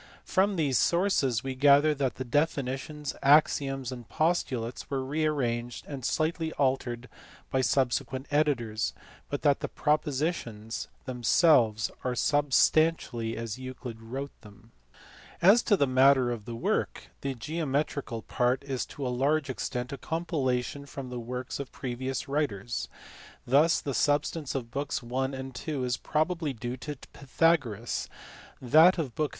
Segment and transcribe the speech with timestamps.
[0.25, 6.03] From these sources we gather that the definitions, axioms, and postulates were re arranged and
[6.03, 7.07] slightly altered
[7.51, 8.93] by subsequent editors,
[9.29, 14.71] but that the propositions themselves are substantially as Euclid wrote them.
[15.39, 17.09] As to the matter of the work.
[17.21, 22.27] The geometrical part is to a large extent a compilation from the works of previous
[22.27, 22.89] writers.
[23.45, 25.25] Thus the substance of books I.
[25.25, 25.53] and n.
[25.83, 28.09] is probably due to Pythagoras;
[28.59, 29.29] that of book in.